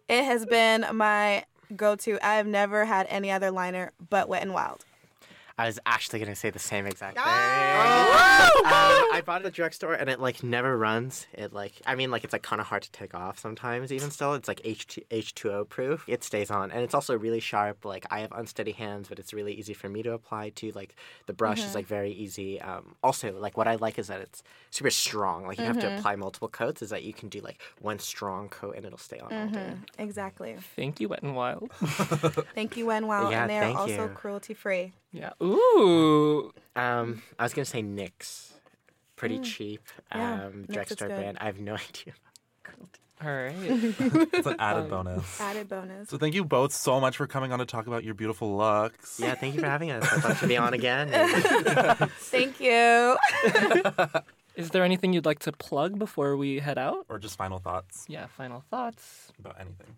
it 0.07 0.23
has 0.23 0.45
been 0.45 0.85
my 0.93 1.43
go-to. 1.75 2.17
I 2.25 2.35
have 2.35 2.47
never 2.47 2.85
had 2.85 3.05
any 3.09 3.29
other 3.29 3.51
liner 3.51 3.91
but 4.09 4.29
Wet 4.29 4.41
and 4.41 4.53
Wild. 4.53 4.85
I 5.59 5.65
was 5.65 5.77
actually 5.85 6.19
gonna 6.19 6.37
say 6.37 6.51
the 6.51 6.57
same 6.57 6.85
exact 6.85 7.15
thing. 7.17 7.23
Ah! 7.25 8.45
um, 8.55 9.09
I 9.13 9.21
bought 9.25 9.41
it 9.41 9.45
at 9.45 9.51
the 9.51 9.55
drugstore 9.55 9.93
and 9.93 10.09
it 10.09 10.19
like 10.21 10.41
never 10.41 10.77
runs. 10.77 11.27
It 11.33 11.51
like 11.51 11.73
I 11.85 11.95
mean 11.95 12.11
like 12.11 12.23
it's 12.23 12.31
like 12.31 12.43
kind 12.43 12.61
of 12.61 12.67
hard 12.67 12.83
to 12.83 12.91
take 12.91 13.13
off 13.13 13.37
sometimes. 13.39 13.91
Even 13.91 14.09
still, 14.09 14.35
it's 14.35 14.47
like 14.47 14.61
H 14.63 14.99
H 15.11 15.35
two 15.35 15.51
O 15.51 15.65
proof. 15.65 16.05
It 16.07 16.23
stays 16.23 16.49
on 16.49 16.71
and 16.71 16.81
it's 16.81 16.93
also 16.93 17.17
really 17.17 17.41
sharp. 17.41 17.83
Like 17.83 18.05
I 18.09 18.21
have 18.21 18.31
unsteady 18.31 18.71
hands, 18.71 19.09
but 19.09 19.19
it's 19.19 19.33
really 19.33 19.51
easy 19.53 19.73
for 19.73 19.89
me 19.89 20.01
to 20.03 20.13
apply 20.13 20.51
to. 20.51 20.71
Like 20.71 20.95
the 21.25 21.33
brush 21.33 21.59
is 21.59 21.75
like 21.75 21.87
very 21.87 22.11
easy. 22.13 22.61
Um, 22.61 22.95
also, 23.03 23.37
like 23.37 23.57
what 23.57 23.67
I 23.67 23.75
like 23.75 23.99
is 23.99 24.07
that 24.07 24.21
it's 24.21 24.41
super 24.71 24.89
strong. 24.89 25.45
Like 25.45 25.59
you 25.59 25.65
have 25.65 25.79
to 25.79 25.93
apply 25.97 26.15
multiple 26.15 26.47
coats. 26.47 26.81
Is 26.81 26.89
that 26.91 27.03
you 27.03 27.11
can 27.11 27.27
do 27.27 27.41
like 27.41 27.59
one 27.81 27.99
strong 27.99 28.47
coat 28.47 28.75
and 28.77 28.85
it'll 28.85 28.97
stay 28.97 29.19
on 29.19 29.33
all 29.33 29.47
day. 29.47 29.73
Exactly. 29.97 30.55
Thank 30.77 31.01
you, 31.01 31.09
Wet 31.09 31.21
and 31.21 31.35
Wild. 31.35 31.69
Thank 32.55 32.77
you, 32.77 32.85
Wet 32.85 32.97
and 32.99 33.07
Wild, 33.09 33.31
Yeah, 33.31 33.41
and 33.41 33.49
they 33.49 33.59
are 33.59 33.77
also 33.77 34.03
you. 34.03 34.11
cruelty-free. 34.15 34.93
Yeah. 35.11 35.31
Ooh. 35.41 36.51
Um, 36.75 37.21
I 37.37 37.43
was 37.43 37.53
gonna 37.53 37.65
say 37.65 37.81
NYX. 37.81 38.51
Pretty 39.15 39.39
cheap. 39.39 39.81
Yeah, 40.15 40.45
Um, 40.45 40.65
drugstore 40.69 41.09
brand. 41.09 41.37
I 41.41 41.45
have 41.45 41.59
no 41.59 41.73
idea. 41.89 42.13
All 43.21 43.27
right. 43.29 43.53
It's 43.59 44.47
an 44.47 44.55
added 44.59 44.83
Um, 44.83 44.89
bonus. 44.89 45.41
Added 45.41 45.67
bonus. 45.67 46.07
So 46.09 46.17
thank 46.17 46.35
you 46.35 46.45
both 46.45 46.71
so 46.71 47.01
much 47.01 47.17
for 47.17 47.27
coming 47.27 47.51
on 47.51 47.59
to 47.59 47.65
talk 47.65 47.85
about 47.87 48.05
your 48.05 48.13
beautiful 48.13 48.55
looks. 48.55 49.19
Yeah, 49.19 49.35
thank 49.35 49.55
you 49.55 49.59
for 49.59 49.67
having 49.67 49.91
us. 49.91 50.07
I'd 50.09 50.23
love 50.23 50.39
to 50.39 50.47
be 50.47 50.55
on 50.55 50.73
again. 50.73 51.09
Thank 52.31 52.61
you. 52.61 53.17
Is 54.55 54.69
there 54.69 54.85
anything 54.85 55.11
you'd 55.11 55.25
like 55.25 55.39
to 55.39 55.51
plug 55.51 55.99
before 55.99 56.37
we 56.37 56.59
head 56.59 56.77
out? 56.77 57.05
Or 57.09 57.19
just 57.19 57.35
final 57.37 57.59
thoughts 57.59 58.05
Yeah, 58.07 58.27
final 58.27 58.63
thoughts. 58.71 59.33
about 59.39 59.57
anything. 59.59 59.95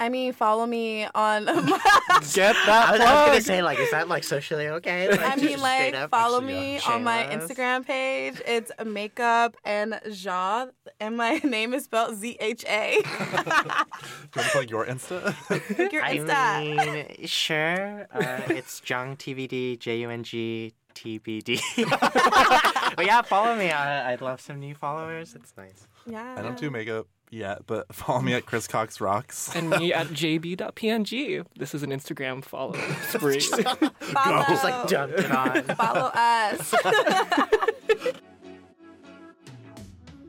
I 0.00 0.08
mean, 0.08 0.32
follow 0.32 0.66
me 0.66 1.06
on 1.14 1.44
my. 1.44 1.52
Get 2.32 2.56
I 2.56 2.66
that 2.66 2.92
was, 2.92 3.00
I 3.00 3.14
was 3.14 3.26
gonna 3.28 3.40
say, 3.42 3.62
like, 3.62 3.78
is 3.78 3.90
that 3.90 4.08
like 4.08 4.24
socially 4.24 4.68
okay? 4.68 5.08
Like, 5.18 5.20
I 5.20 5.36
mean, 5.36 5.58
straight 5.58 5.60
like, 5.60 5.94
up? 5.94 6.10
follow 6.10 6.40
me 6.40 6.78
on 6.80 7.02
my 7.02 7.24
Instagram 7.24 7.84
page. 7.84 8.40
It's 8.46 8.70
makeup 8.84 9.56
and 9.64 10.00
Zha, 10.10 10.68
and 11.00 11.16
my 11.16 11.38
name 11.44 11.74
is 11.74 11.84
spelled 11.84 12.16
Z 12.16 12.36
H 12.40 12.64
A. 12.68 13.00
Do 13.02 13.08
you 13.08 13.26
want 13.34 14.30
to 14.32 14.50
plug 14.50 14.70
your 14.70 14.86
Insta? 14.86 15.92
Your 15.92 16.02
I 16.02 16.18
Insta. 16.18 16.92
mean, 17.18 17.26
sure. 17.26 18.06
Uh, 18.12 18.40
it's 18.48 18.82
Jung 18.84 19.16
TBD, 19.16 19.78
J 19.78 19.98
U 20.00 20.10
N 20.10 20.22
G 20.22 20.72
T 20.94 21.18
B 21.18 21.40
D. 21.40 21.60
But 21.76 23.06
yeah, 23.06 23.22
follow 23.22 23.54
me. 23.54 23.70
I, 23.70 24.12
I'd 24.12 24.20
love 24.20 24.40
some 24.40 24.58
new 24.58 24.74
followers. 24.74 25.34
It's 25.36 25.52
nice. 25.56 25.86
Yeah. 26.06 26.30
And 26.30 26.40
I 26.40 26.42
don't 26.42 26.58
do 26.58 26.68
makeup 26.70 27.06
yet, 27.30 27.66
but 27.66 27.92
follow 27.94 28.20
me 28.20 28.34
at 28.34 28.46
Chris 28.46 28.66
Cox 28.76 29.00
Rocks. 29.00 29.54
and 29.54 29.70
me 29.70 29.92
at 29.92 30.06
jb.png. 30.08 31.44
This 31.56 31.74
is 31.74 31.82
an 31.82 31.90
Instagram 31.90 32.44
follow 32.44 32.74
spree. 33.08 33.40
Follow. 33.40 34.44
Just 34.48 34.64
like 34.64 34.88
dumped 34.88 35.18
it 35.20 35.30
on. 35.30 35.62
Follow 35.76 36.10
us. 36.14 36.74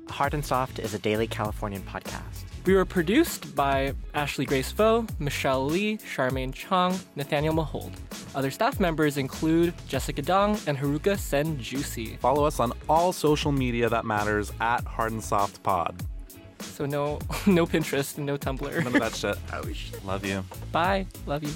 Hard 0.10 0.34
and 0.34 0.44
Soft 0.46 0.80
is 0.80 0.94
a 0.94 1.00
daily 1.00 1.28
Californian 1.28 1.82
podcast. 1.84 2.44
we 2.66 2.74
were 2.74 2.84
produced 2.86 3.56
by 3.56 3.94
Ashley 4.14 4.44
Grace 4.46 4.72
Foe, 4.72 5.06
Michelle 5.18 5.66
Lee, 5.66 5.98
Charmaine 5.98 6.54
Chong, 6.54 7.00
Nathaniel 7.16 7.54
Mahold. 7.54 7.94
Other 8.36 8.52
staff 8.52 8.80
members 8.80 9.18
include 9.18 9.74
Jessica 9.88 10.22
Dong 10.22 10.60
and 10.68 10.78
Haruka 10.78 11.18
Sen 11.18 11.58
Juicy. 11.60 12.18
Follow 12.18 12.44
us 12.44 12.60
on 12.60 12.74
all 12.90 13.14
social 13.14 13.52
media 13.52 13.88
that 13.90 14.04
matters 14.06 14.52
at 14.60 14.84
Hard 14.86 15.14
and 15.14 15.24
Soft 15.24 15.64
Pod. 15.64 15.96
So 16.80 16.86
no 16.86 17.20
no 17.46 17.66
Pinterest 17.68 18.16
and 18.16 18.26
no 18.26 18.38
Tumblr. 18.38 18.62
None 18.62 18.84
Tumblr. 18.84 18.96
of 18.96 19.02
that 19.02 19.14
shit. 19.14 19.38
Oh 19.52 19.70
shit. 19.74 20.06
Love 20.06 20.26
you. 20.26 20.46
Bye. 20.72 21.06
Love 21.26 21.44
you. 21.44 21.52